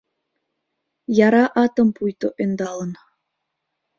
Яра 1.27 1.45
атым 1.63 1.87
пуйто 1.95 2.27
ӧндалын 2.43 2.91